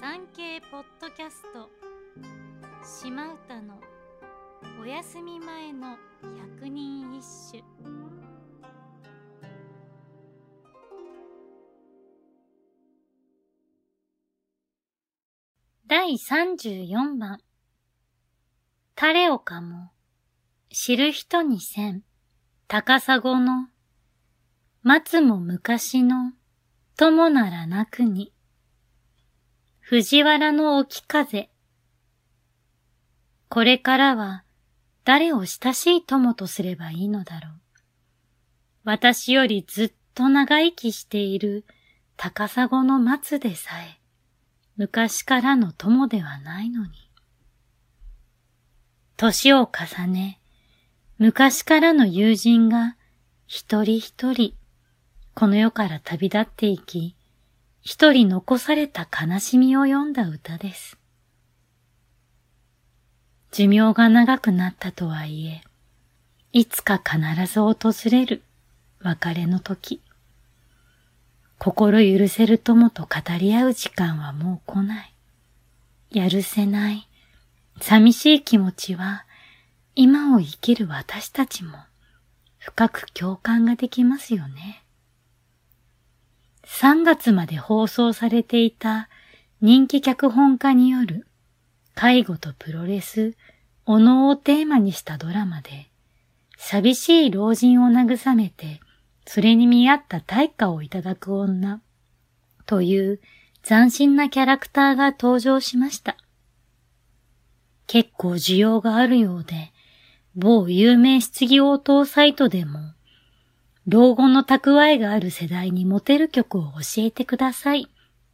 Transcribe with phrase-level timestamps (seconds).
[0.00, 1.68] 産経ポッドキャスト。
[2.82, 3.78] 島唄の
[4.80, 5.98] お休み前の
[6.56, 7.22] 百人一
[7.52, 7.62] 首。
[15.86, 17.38] 第34番。
[18.96, 19.90] 誰をかも。
[20.72, 22.04] 知る人にせん。
[22.68, 23.68] 高砂の。
[24.82, 26.32] 松も昔の。
[26.96, 28.32] 友ならなくに。
[29.90, 31.48] 藤原の沖風
[33.48, 34.44] これからは
[35.02, 37.52] 誰を親しい友とすればいいのだろう。
[38.84, 41.64] 私よりずっと長生きしている
[42.16, 43.98] 高砂の松でさえ
[44.76, 46.92] 昔からの友ではないのに。
[49.16, 50.38] 年を重ね、
[51.18, 52.96] 昔からの友人が
[53.48, 54.54] 一人一人
[55.34, 57.16] この世から旅立っていき、
[57.82, 60.98] 一人残された悲しみを読んだ歌です。
[63.52, 65.62] 寿命が長くなったとはいえ、
[66.52, 67.18] いつか必
[67.52, 67.76] ず訪
[68.10, 68.42] れる
[69.00, 70.02] 別れの時。
[71.58, 75.14] 心許せる友と語り合う時間はもう来ない。
[76.10, 77.08] やるせない、
[77.80, 79.24] 寂しい気持ちは、
[79.94, 81.78] 今を生きる私たちも
[82.58, 84.79] 深く共感ができますよね。
[86.64, 89.08] 3月まで放送されていた
[89.60, 91.26] 人気脚本家による
[91.94, 93.34] 介護とプロレス、
[93.84, 95.90] お能をテーマにしたドラマで、
[96.56, 98.80] 寂しい老人を慰めて、
[99.26, 101.82] それに見合った対価をいただく女、
[102.64, 103.20] という
[103.62, 106.16] 斬新なキャラクターが登場しました。
[107.86, 109.72] 結構需要があるようで、
[110.36, 112.78] 某有名質疑応答サイトでも、
[113.86, 117.88] 老後の蓄えがある世代にモテる曲を教えてください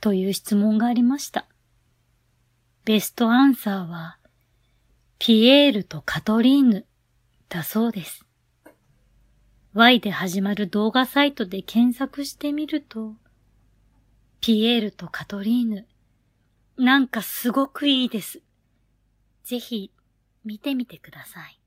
[0.00, 1.46] という質問がありました。
[2.84, 4.18] ベストアンサーは、
[5.18, 6.86] ピエールとカトリーヌ
[7.48, 8.24] だそうです。
[9.74, 13.14] Y で始まる動画サイトで検索してみると、
[14.40, 15.86] ピエールとカトリーヌ、
[16.76, 18.40] なんかすごくいいです。
[19.44, 19.92] ぜひ
[20.44, 21.59] 見てみてください。